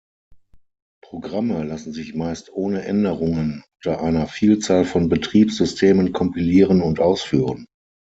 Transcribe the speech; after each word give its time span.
Programme 1.03 1.63
lassen 1.63 1.93
sich 1.93 2.15
meist 2.15 2.51
ohne 2.53 2.85
Änderungen 2.85 3.63
unter 3.85 4.01
einer 4.01 4.25
Vielzahl 4.25 4.83
von 4.83 5.09
Betriebssystemen 5.09 6.11
kompilieren 6.11 6.81
und 6.81 6.99
ausführen. 6.99 7.67